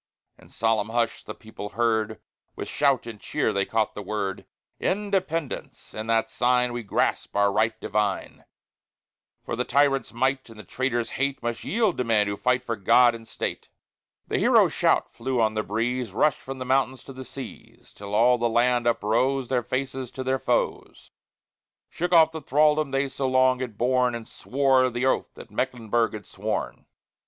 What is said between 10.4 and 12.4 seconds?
and the traitor's hate Must yield to men who